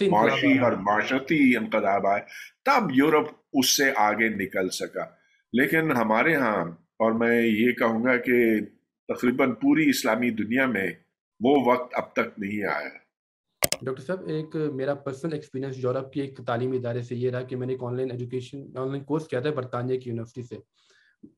معاشی 0.00 0.58
اور 0.58 0.72
معاشرتی 0.72 1.56
انقلاب 1.56 2.06
آئے 2.06 2.20
تب 2.64 2.90
یورپ 2.94 3.26
اس 3.52 3.76
سے 3.76 3.92
آگے 3.96 4.28
نکل 4.28 4.70
سکا۔ 4.70 5.21
لیکن 5.52 5.90
ہمارے 5.90 6.34
ہاں 6.34 6.64
اور 6.70 7.12
میں 7.12 7.42
یہ 7.42 7.72
کہوں 7.72 8.04
گا 8.04 8.16
کہ 8.16 8.60
تقریباً 9.08 9.52
پوری 9.52 9.88
اسلامی 9.88 10.30
دنیا 10.30 10.66
میں 10.66 10.90
وہ 11.40 11.56
وقت 11.66 11.94
اب 11.94 12.12
تک 12.12 12.38
نہیں 12.38 12.64
آیا۔ 12.64 12.88
ڈاکٹر 13.82 14.02
صاحب، 14.02 14.26
ایک 14.26 14.56
میرا 14.56 14.94
پرسنل 14.94 15.32
ایکسپیرینس 15.32 15.78
یورپ 15.78 16.12
کی 16.12 16.20
ایک 16.20 16.40
تعلیمی 16.46 16.76
ادارے 16.76 17.02
سے 17.02 17.16
یہ 17.16 17.30
رہا 17.30 17.42
کہ 17.42 17.56
میں 17.56 17.66
نے 17.66 17.72
ایک 17.72 17.82
on 17.82 17.96
line 17.96 18.10
education 18.10 18.76
on 18.76 18.88
line 18.88 19.04
course 19.04 19.26
کیا 19.26 19.40
تھا 19.40 19.50
برطانیہ 19.50 20.00
کی 20.00 20.10
یونیورسٹی 20.10 20.42
سے۔ 20.42 20.56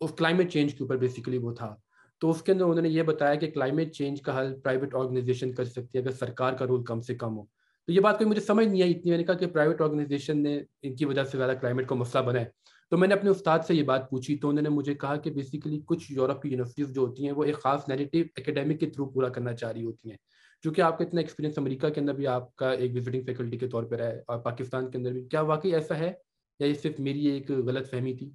اس 0.00 0.10
کلائمیٹ 0.18 0.52
چینج 0.52 0.74
کے 0.74 0.84
اوپر 0.84 0.96
بیسیکلی 0.96 1.38
وہ 1.38 1.52
تھا۔ 1.52 1.76
تو 2.18 2.30
اس 2.30 2.42
کے 2.42 2.52
اندر 2.52 2.64
انہوں 2.64 2.82
نے 2.82 2.88
یہ 2.88 3.02
بتایا 3.02 3.34
کہ 3.34 3.50
کلائمیٹ 3.50 3.92
چینج 3.92 4.22
کا 4.22 4.40
حل 4.40 4.60
پرائیویٹ 4.60 4.94
آرگنائزیشن 4.94 5.52
کر 5.52 5.64
سکتی 5.64 5.98
ہے 5.98 6.02
اگر 6.02 6.10
سرکار 6.10 6.52
کا 6.52 6.66
رول 6.66 6.84
کم 6.84 7.00
سے 7.00 7.14
کم 7.14 7.38
ہو۔ 7.38 7.44
تو 7.86 7.92
یہ 7.92 8.00
بات 8.00 8.18
کوئی 8.18 8.30
مجھے 8.30 8.40
سمجھ 8.40 8.66
نہیں 8.66 8.82
آئی، 8.82 8.90
اتنی 8.90 9.10
میں 9.10 9.18
نے 9.18 9.24
کہا 9.24 9.34
کہ 9.34 9.46
پرائیویٹ 9.46 9.80
آرگنائزیشن 9.80 10.42
نے 10.42 10.62
ان 10.82 10.96
کی 10.96 11.04
وجہ 11.04 11.24
سے 11.24 11.38
زیادہ 11.38 11.52
کلائمیٹ 11.60 11.86
کو 11.86 11.94
مسئلہ 11.94 12.22
بنا 12.22 12.40
ہے۔ 12.40 12.44
تو 12.90 12.96
میں 12.96 13.08
نے 13.08 13.14
اپنے 13.14 13.30
استاد 13.30 13.58
سے 13.66 13.74
یہ 13.74 13.82
بات 13.82 14.10
پوچھی 14.10 14.38
تو 14.38 14.48
انہوں 14.48 14.62
نے 14.62 14.68
مجھے 14.68 14.94
کہا 14.94 15.16
کہ 15.16 15.30
بیسیکلی 15.30 15.80
کچھ 15.86 16.12
یورپ 16.12 16.42
کی 16.42 16.48
یونیورسٹیز 16.48 16.94
جو 16.94 17.00
ہوتی 17.00 17.24
ہیں 17.24 17.32
وہ 17.32 17.44
ایک 17.44 17.56
خاص 17.58 17.88
نیگیٹو 17.88 18.18
اکیڈیمک 18.36 18.80
کے 18.80 18.86
تھرو 18.86 19.06
پورا 19.06 19.28
کرنا 19.28 19.52
چاہ 19.52 19.72
رہی 19.72 19.84
ہوتی 19.84 20.10
ہیں۔ 20.10 20.16
چونکہ 20.64 20.80
آپ 20.80 20.98
کا 20.98 21.04
اتنا 21.04 21.20
ایکسپیرینس 21.20 21.58
امریکہ 21.58 21.88
کے 21.88 22.00
اندر 22.00 22.12
بھی 22.12 22.26
آپ 22.26 22.56
کا 22.56 22.70
ایک 22.70 22.92
وزٹنگ 22.94 23.22
فیکلٹی 23.22 23.58
کے 23.58 23.68
طور 23.68 23.84
پر 23.84 24.00
ہے 24.00 24.18
اور 24.18 24.38
پاکستان 24.38 24.90
کے 24.90 24.98
اندر 24.98 25.12
بھی۔ 25.12 25.28
کیا 25.28 25.40
واقعی 25.40 25.74
ایسا 25.74 25.98
ہے 25.98 26.12
یا 26.58 26.66
یہ 26.66 26.74
صرف 26.74 27.00
میری 27.00 27.26
ایک 27.26 27.50
غلط 27.50 27.90
فہمی 27.90 28.14
تھی؟ 28.14 28.30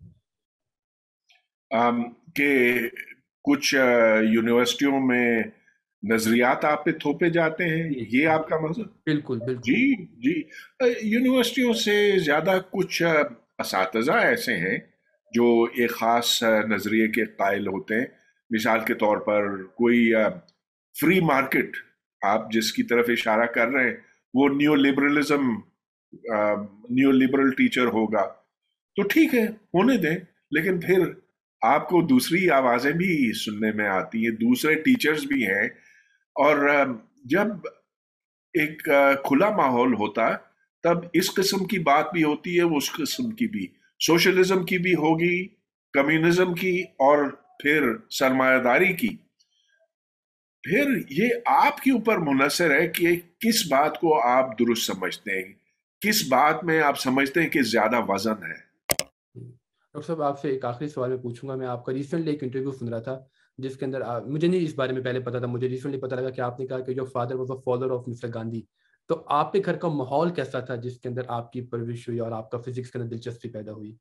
کہ 2.36 2.80
کچھ 3.44 3.76
یونیورسٹیوں 4.32 5.00
میں 5.00 5.44
نظریات 6.04 6.66
آپ 6.66 6.86
پہ 6.86 6.92
تھوپے 6.92 7.30
جاتے 7.30 7.64
ہیں 7.64 7.92
یہ 8.12 8.28
آپ 8.28 8.48
کا 8.48 8.60
مقصد؟ 8.60 8.82
بالکل 8.82 9.40
بالکل۔ 9.40 9.62
جی 9.62 10.06
جی۔ 10.06 10.42
یونیورسٹیوں 11.04 11.74
سے 11.74 12.20
زیادہ 12.20 12.60
کچھ 12.72 13.04
اساتذہ 13.60 14.12
ایسے 14.12 14.56
ہیں 14.56 14.78
جو 15.34 15.64
ایک 15.64 15.92
خاص 15.92 16.44
نظریے 16.44 17.08
کے 17.08 17.26
قائل 17.26 17.68
ہوتے 17.68 17.96
ہیں۔ 17.96 18.06
مثال 18.50 18.80
کے 18.80 18.94
طور 18.94 19.18
پر 19.18 19.64
کوئی 19.64 20.14
فری 21.02 21.20
مارکیٹ 21.20 21.78
آپ 22.22 22.52
جس 22.52 22.74
کی 22.74 22.84
طرف 22.84 23.06
اشارہ 23.08 23.46
کر 23.46 23.68
رہے 23.68 23.90
ہیں، 23.90 23.98
وہ 24.34 24.50
neo 24.50 24.76
liberalism 24.76 25.42
neo 26.90 27.12
liberal 27.12 27.52
teacher 27.52 27.86
ہوگا۔ 27.86 28.26
تو 28.96 29.04
ٹھیک 29.04 29.36
ہے، 29.36 29.46
ہونے 29.46 29.98
دیں، 29.98 30.18
لیکن 30.52 30.80
پھر 30.80 31.00
آپ 31.62 31.90
کو 31.90 32.02
دوسری 32.02 32.50
آوازیں 32.50 32.92
بھی 32.92 33.32
سننے 33.34 33.72
میں 33.72 33.88
آتی 33.88 34.28
ہیں، 34.28 34.36
دوسرے 34.36 34.76
ٹیچرز 34.76 35.26
بھی 35.26 35.48
ہیں۔ 35.48 35.68
اور 36.36 36.70
جب 37.26 37.48
ایک 38.54 38.84
کھلا 39.24 39.50
ماحول 39.50 39.94
ہوتا 39.94 40.36
تب 40.84 40.98
اس 41.14 41.34
قسم 41.34 41.66
کی 41.66 41.80
بات 41.80 42.14
بھی 42.14 42.24
ہوتی 42.24 42.58
ہے 42.58 42.62
اس 42.62 42.92
قسم 42.92 43.32
کی 43.32 43.48
بھی۔ 43.48 43.68
سوشلزم 44.00 44.66
کی 44.66 44.78
بھی 44.78 44.94
ہوگی، 44.94 45.48
کمیونزم 45.94 46.54
کی 46.54 46.82
اور 46.82 47.30
پھر 47.60 47.94
سرمایہ 48.10 48.60
داری 48.60 48.94
کی۔ 48.94 49.10
پھر 50.64 50.86
یہ 51.10 51.30
آپ 51.46 51.82
کے 51.82 51.92
اوپر 51.92 52.18
منحصر 52.18 52.72
ہے 52.72 52.88
کہ 52.88 53.20
کس 53.40 53.72
بات 53.72 54.00
کو 54.00 54.28
آپ 54.28 54.60
درست 54.60 54.82
سمجھتے 54.82 55.32
ہیں۔ 55.32 55.54
کس 56.02 56.28
بات 56.30 56.64
میں 56.64 56.82
آپ 56.82 57.00
سمجھتے 57.00 57.42
ہیں 57.42 57.50
کہ 57.50 57.62
زیادہ 57.62 58.00
وزن 58.08 58.44
ہے۔ 58.44 58.70
ڈاکٹر 59.94 60.02
صاحب، 60.02 60.22
آپ 60.22 60.42
سے 60.42 60.50
ایک 60.50 60.66
آخری 60.66 60.88
سوال 60.88 61.10
میں 61.10 61.18
پوچھوں 61.18 61.50
گا۔ 61.50 61.56
میں 61.56 61.68
آپ 61.68 61.86
کا 61.86 61.94
ریسنٹلی 61.94 62.32
ایک 62.32 62.44
انٹرویو 62.44 62.72
سن 62.72 62.88
رہا 62.88 63.00
تھا، 63.00 63.20
جس 63.58 63.78
کے 63.78 63.86
اندر 63.86 64.02
مجھے 64.26 64.48
نہیں 64.48 64.64
اس 64.64 64.76
بارے 64.76 64.94
میں 64.94 65.02
پہلے 65.02 65.20
پتا 65.20 65.40
تھا، 65.40 65.48
مجھے 65.48 65.70
ریسنٹلی 65.70 66.02
پتا 66.02 66.16
لگا 66.16 66.30
کہ 66.30 66.42
آپ 66.42 66.60
نے 66.60 66.68
کہا 66.68 66.80
کہ 66.80 66.94
جو 66.94 67.06
father 67.06 67.36
was 67.36 67.52
a 67.52 67.62
follower 67.66 68.00
of 68.00 68.08
mister 68.08 68.28
Gandhi 68.34 68.62
تو 69.10 69.24
آپ 69.28 69.52
کے 69.52 69.62
گھر 69.66 69.78
کا 69.78 69.88
ماحول 69.88 70.34
کیسا 70.34 70.60
تھا 70.60 70.76
جس 70.76 71.00
کے 71.00 71.10
اندر 71.10 71.22
آپ 71.28 71.52
کی 71.52 71.62
پرورش 71.62 72.08
ہوئی 72.08 72.20
اور 72.20 72.32
آپ 72.32 72.52
کا 72.52 72.58
فزکس 72.58 72.92
کے 72.92 73.00
اندر 73.00 73.10
دلچسپی 73.10 73.50
پیدا 73.50 73.72
ہوئی؟ 73.72 73.96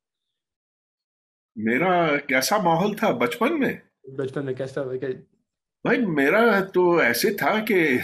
میرا 1.56 2.16
کیسا 2.16 2.56
ماحول 2.56 2.96
تھا 2.96 3.10
بچپن 3.10 3.60
میں؟ 3.60 3.72
بچپن 4.18 4.44
میں 4.44 4.54
کیسا 4.54 4.82
بھائی 4.82 6.06
میرا 6.06 6.64
تو 6.64 6.96
ایسے 6.96 7.30
تھا 7.34 7.64
کہ 7.64 7.98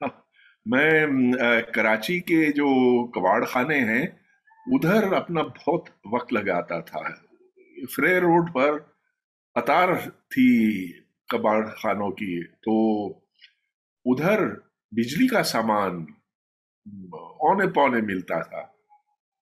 میں 0.66 1.06
کراچی 1.74 2.20
کے 2.20 2.52
جو 2.52 3.06
کباڑ 3.10 3.44
خانے 3.44 3.78
ہیں 3.78 4.06
ادھر 4.66 5.12
اپنا 5.12 5.42
بہت 5.42 5.88
وقت 6.12 6.32
لگاتا 6.32 6.80
تھا۔ 6.80 7.00
فرے 7.96 8.18
روڈ 8.18 8.54
پر 8.54 8.78
قطار 9.54 9.88
تھی 10.28 10.92
کباڑ 11.28 11.66
خانوں 11.66 12.10
کی۔ 12.10 12.44
تو 12.44 12.74
ادھر 14.04 14.46
بجلی 14.92 15.28
کا 15.28 15.42
سامان 15.42 16.04
اونے 17.12 17.68
پونے 17.68 18.00
ملتا 18.00 18.42
تھا۔ 18.42 18.58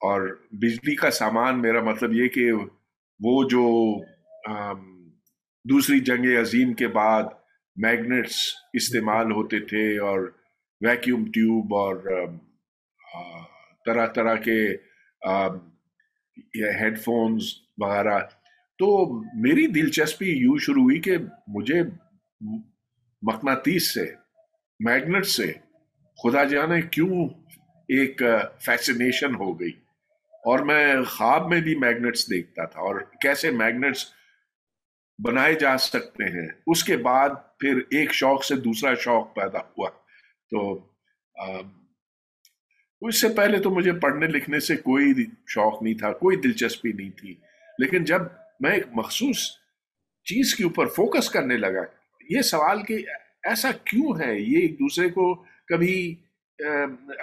اور 0.00 0.42
بجلی 0.50 0.94
کا 0.94 1.10
سامان 1.10 1.62
میرا 1.62 1.82
مطلب 1.82 2.12
یہ 2.12 2.28
کہ 2.28 2.52
وہ 3.20 3.44
جو 3.44 3.94
دوسری 5.64 6.00
جنگ 6.00 6.38
عظیم 6.40 6.74
کے 6.74 6.88
بعد 6.88 7.22
میگنیٹس 7.76 8.36
استعمال 8.72 9.32
ہوتے 9.32 9.60
تھے 9.60 9.98
اور 9.98 10.20
ویکیوم 10.80 11.24
ٹیوب 11.24 11.74
اور 11.74 11.96
طرح 13.86 14.06
طرح 14.06 14.34
کے 14.34 14.76
ہیڈ 16.80 17.00
فونز 17.02 17.42
وغیرہ۔ 17.78 18.18
تو 18.78 19.20
میری 19.40 19.66
دلچسپی 19.66 20.26
یوں 20.26 20.58
شروع 20.58 20.82
ہوئی 20.82 21.00
کہ 21.00 21.16
مجھے 21.48 21.82
مقناطیس 23.22 23.94
سے 23.94 24.14
میگنٹ 24.80 25.26
سے 25.26 25.52
خدا 26.22 26.44
جانے 26.44 26.82
کیوں 26.82 27.28
ایک 27.88 28.22
فیسنیشن 28.60 29.34
ہو 29.34 29.60
گئی۔ 29.60 29.72
اور 30.44 30.58
میں 30.58 30.94
خواب 31.02 31.48
میں 31.48 31.60
بھی 31.60 31.74
میگنٹس 31.74 32.30
دیکھتا 32.30 32.64
تھا 32.64 32.80
اور 32.80 33.00
کیسے 33.20 33.50
میگنٹس 33.50 34.06
بنائے 35.26 35.54
جا 35.54 35.78
سکتے 35.78 36.24
ہیں۔ 36.24 36.48
اس 36.66 36.84
کے 36.84 36.96
بعد 36.96 37.30
پھر 37.58 37.76
ایک 37.76 38.14
شوق 38.14 38.44
سے 38.44 38.56
دوسرا 38.56 38.94
شوق 38.94 39.34
پیدا 39.34 39.58
ہوا۔ 39.58 39.90
تو 40.50 40.86
اس 43.00 43.20
سے 43.20 43.28
پہلے 43.28 43.58
تو 43.58 43.70
مجھے 43.70 43.92
پڑھنے 43.92 44.26
لکھنے 44.26 44.60
سے 44.60 44.76
کوئی 44.76 45.14
شوق 45.48 45.82
نہیں 45.82 45.94
تھا، 45.94 46.12
کوئی 46.12 46.36
دلچسپی 46.36 46.92
نہیں 46.92 47.10
تھی۔ 47.10 47.34
لیکن 47.78 48.04
جب 48.04 48.20
میں 48.60 48.72
ایک 48.72 48.86
مخصوص 48.92 49.50
چیز 50.24 50.54
کے 50.54 50.64
اوپر 50.64 50.86
فوکس 50.86 51.30
کرنے 51.30 51.56
لگا، 51.56 51.82
یہ 52.30 52.40
سوال 52.40 52.82
کہ 52.82 52.94
ایسا 53.42 53.70
کیوں 53.72 54.20
ہے؟ 54.20 54.38
یہ 54.38 54.60
ایک 54.60 54.74
دوسرے 54.74 55.08
کو 55.08 55.44
کبھی 55.72 56.14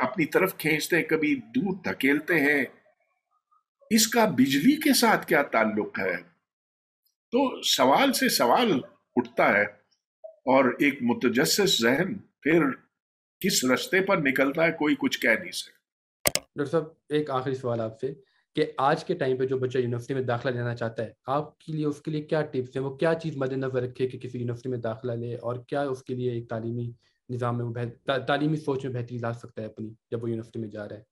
اپنی 0.01 0.25
طرف 0.25 0.57
کھینچتے 0.57 0.95
ہیں، 0.95 1.03
کبھی 1.03 1.35
دور 1.55 1.75
دھکیلتے 1.85 2.39
ہیں۔ 2.39 2.63
اس 3.91 4.07
کا 4.07 4.25
بجلی 4.25 4.75
کے 4.75 4.93
ساتھ 4.93 5.25
کیا 5.27 5.41
تعلق 5.51 5.99
ہے؟ 5.99 6.15
تو 7.33 7.61
سوال 7.61 8.13
سے 8.13 8.29
سوال 8.29 8.71
اٹھتا 9.15 9.47
ہے 9.57 9.63
اور 10.45 10.65
ایک 10.79 11.01
متجسس 11.01 11.81
ذہن 11.81 12.13
پھر 12.41 12.65
کس 13.41 13.63
رستے 13.63 14.01
پر 14.01 14.17
نکلتا 14.17 14.63
ہے، 14.63 14.71
کوئی 14.71 14.95
کچھ 14.99 15.19
کہہ 15.19 15.39
نہیں 15.39 15.51
سکتا۔ 15.51 15.77
ڈاکٹر 16.55 16.71
صاحب، 16.71 16.83
ایک 17.09 17.29
آخری 17.29 17.55
سوال 17.55 17.81
آپ 17.81 17.99
سے 17.99 18.13
کہ 18.55 18.65
آج 18.77 19.03
کے 19.05 19.13
ٹائم 19.13 19.37
پہ 19.37 19.45
جو 19.45 19.57
بچہ 19.57 19.77
یونیورسٹی 19.77 20.13
میں 20.13 20.21
داخلہ 20.23 20.51
لینا 20.51 20.75
چاہتا 20.75 21.03
ہے، 21.03 21.11
آپ 21.27 21.59
کے 21.59 21.73
لیے 21.73 21.85
اس 21.85 22.01
کے 22.01 22.11
لیے 22.11 22.21
کیا 22.21 22.41
ٹپس 22.41 22.75
ہیں؟ 22.75 22.83
وہ 22.83 22.95
کیا 22.95 23.13
چیز 23.13 23.37
مد 23.37 23.53
نظر 23.53 23.81
رکھے 23.81 24.07
کہ 24.07 24.17
کسی 24.19 24.37
یونیورسٹی 24.37 24.69
میں 24.69 24.77
داخلہ 24.77 25.11
لے 25.11 25.35
اور 25.35 25.55
کیا 25.67 25.81
اس 25.81 26.03
کے 26.03 26.15
لیے 26.15 26.31
ایک 26.31 26.49
تعلیمی 26.49 26.91
نظام 27.29 27.57
میں 27.57 27.65
وہ 27.65 27.73
تعلیمی 28.27 28.57
سوچ 28.57 28.85
میں 28.85 28.93
بہتری 28.93 29.17
لا 29.17 29.33
سکتا 29.33 29.61
ہے 29.61 29.67
اپنی، 29.67 29.93
جب 30.11 30.23
وہ 30.23 30.29
یونیورسٹی 30.29 30.59
میں 30.59 30.69
جا 30.69 30.87
رہا 30.89 30.95
ہے۔ 30.95 31.03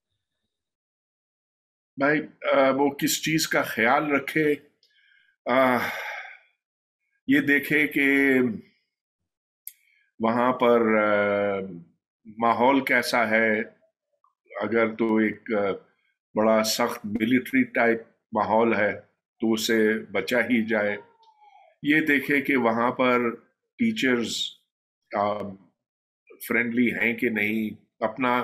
بھائی 1.98 2.22
وہ 2.76 2.90
کس 2.90 3.22
چیز 3.24 3.48
کا 3.48 3.62
خیال 3.62 4.12
رکھے؟ 4.12 4.54
یہ 7.28 7.40
دیکھے 7.40 7.88
کہ 7.88 8.06
وہاں 10.20 10.52
پر 10.54 10.82
ماحول 12.38 12.84
کیسا 12.86 13.30
ہے۔ 13.30 13.60
اگر 14.62 14.96
تو 14.96 15.16
ایک 15.16 15.50
بڑا 16.36 16.64
سخت 16.64 17.06
ملٹری 17.06 17.64
ٹائپ 17.64 18.02
ماحول 18.32 18.76
ہے، 18.76 19.00
تو 19.40 19.54
اسے 19.54 20.00
بچا 20.12 20.40
ہی 20.40 20.66
جائے۔ 20.68 20.98
یہ 21.84 22.00
دیکھے 22.02 22.42
کہ 22.42 22.58
وہاں 22.58 22.92
پر 22.92 23.30
ٹیچرز 23.78 24.36
فرینڈلی 26.48 26.94
ہیں 26.94 27.14
کہ 27.14 27.30
نہیں، 27.30 27.70
اپنا 28.00 28.44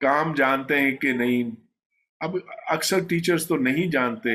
کام 0.00 0.34
جانتے 0.34 0.80
ہیں 0.80 0.96
کہ 0.96 1.12
نہیں۔ 1.12 1.50
اب 2.20 2.36
اکثر 2.66 2.98
ٹیچرز 3.08 3.46
تو 3.46 3.56
نہیں 3.56 3.90
جانتے، 3.90 4.30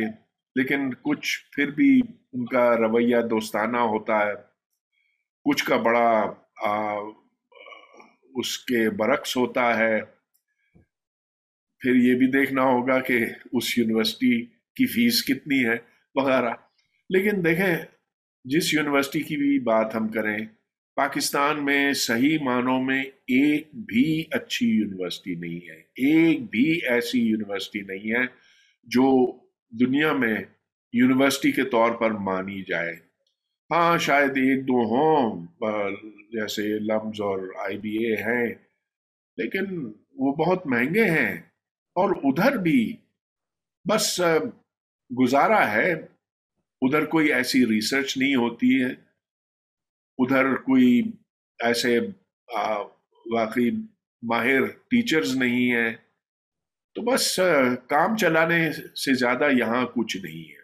لیکن 0.56 0.94
کچھ 0.94 1.40
پھر 1.52 1.72
بھی 1.72 2.02
ان 2.34 2.46
کا 2.46 2.78
رویہ 2.78 3.18
دوستانہ 3.30 3.78
ہوتا 3.78 4.28
ہے۔ 4.28 4.34
کچھ 5.44 5.66
کا 5.66 5.78
بڑا 5.78 6.34
اس 8.36 8.60
کے 8.60 8.90
برعکس 8.90 9.38
ہوتا 9.38 9.78
ہے۔ 9.78 10.02
پھر 11.80 11.96
یہ 11.96 12.16
بھی 12.16 12.28
دیکھنا 12.28 12.62
ہوگا 12.62 13.00
کہ 13.00 13.26
اس 13.54 13.78
یونیورسٹی 13.78 14.46
کی 14.46 14.86
فیس 14.86 15.26
کتنی 15.26 15.66
ہے 15.66 15.76
وغیرہ۔ 16.16 16.50
لیکن 17.10 17.46
دیکھیں، 17.46 17.76
جس 18.46 18.74
یونیورسٹی 18.74 19.22
کی 19.22 19.38
بھی 19.38 19.60
بات 19.60 19.96
ہم 19.96 20.08
کریں 20.08 20.38
پاکستان 20.98 21.66
میں 21.66 21.94
صحیح 21.94 22.38
معنوں 22.42 22.84
میں 22.84 23.04
ایک 23.04 23.68
بھی 23.74 24.24
اچھی 24.32 24.66
یونیورسٹی 24.70 25.36
نہیں 25.36 25.70
ہے۔ 25.70 25.80
ایک 25.80 26.39
بھی 26.51 26.80
ایسی 26.89 27.20
یونیورسٹی 27.20 27.82
نہیں 27.82 28.12
ہے 28.12 28.25
جو 28.84 29.38
دنیا 29.70 30.13
میں 30.13 30.38
یونیورسٹی 30.94 31.51
کے 31.51 31.63
طور 31.63 31.92
پر 31.92 32.12
مانی 32.12 32.62
جائے۔ 32.68 32.96
ہاں 33.72 33.98
شاید 33.98 34.30
ایک 34.30 34.68
دو 34.68 34.82
ہوں 34.84 35.46
جیسے 36.32 36.80
لمز 36.80 37.22
اور 37.22 37.39
آئی 37.66 37.77
بی 37.77 37.98
اے 37.98 38.16
ہیں، 38.16 38.54
لیکن 39.38 39.92
وہ 40.16 40.36
بہت 40.36 40.68
مہنگے 40.68 41.06
ہیں۔ 41.06 41.36
اور 41.96 42.16
ادھر 42.24 42.58
بھی 42.58 42.96
بس 43.89 44.22
گزارا 45.20 45.72
ہے، 45.72 45.92
ادھر 46.82 47.06
کوئی 47.06 47.34
ایسی 47.34 47.66
ریسرچ 47.66 48.18
نہیں 48.18 48.36
ہوتی 48.36 48.84
ہے۔ 48.84 49.07
ادھر 50.18 50.56
کوئی 50.56 51.02
ایسے 51.64 52.00
واقعی 53.32 53.72
ماہر 54.22 54.66
ٹیچرز 54.68 55.36
نہیں 55.36 55.72
ہیں۔ 55.72 55.96
تو 56.96 57.02
بس 57.02 57.40
کام 57.90 58.18
چلانے 58.18 58.72
سے 58.72 59.14
زیادہ 59.14 59.48
یہاں 59.58 59.86
کچھ 59.86 60.18
نہیں 60.18 60.52
ہے۔ 60.52 60.58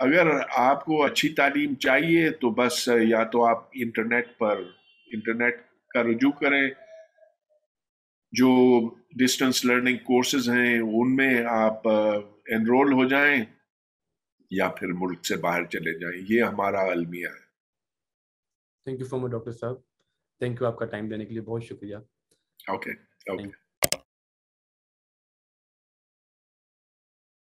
اگر 0.00 0.38
آپ 0.56 0.84
کو 0.84 1.04
اچھی 1.04 1.28
تعلیم 1.28 1.74
چاہیے 1.74 2.30
تو 2.30 2.50
بس 2.50 2.88
یا 3.02 3.24
تو 3.24 3.44
آپ 3.44 3.68
انٹرنیٹ 3.74 4.38
پر، 4.38 4.60
انٹرنیٹ 5.06 5.60
کا 5.94 6.02
رجوع 6.02 6.30
کریں۔ 6.30 6.70
جو 8.32 8.88
ڈسٹنس 9.18 9.64
لرننگ 9.64 9.96
کورسز 9.96 10.50
ہیں، 10.50 10.78
ان 10.78 11.16
میں 11.16 11.44
آپ 11.50 11.88
انرول 12.46 12.92
ہو 12.92 13.08
جائیں 13.08 13.44
یا 14.50 14.68
پھر 14.68 14.88
ملک 14.92 15.26
سے 15.26 15.36
باہر 15.36 15.64
چلے 15.64 15.98
جائیں۔ 15.98 16.26
یہ 16.28 16.42
ہمارا 16.42 16.80
المیہ 16.80 17.26
ہے۔ 17.26 17.45
Thank 18.86 19.00
you 19.00 19.06
so 19.06 19.18
much 19.18 19.30
doctor 19.30 19.52
صاحب 19.52 19.76
تھینک 20.40 20.60
یو 20.60 20.66
آپ 20.66 20.78
کا 20.78 20.84
ٹائم 20.84 21.08
دینے 21.08 21.24
کے 21.24 21.32
لیے 21.32 21.40
بہت 21.40 21.62
شکریہ 21.62 21.96
اوکے 22.68 22.90
اوکے 23.30 23.65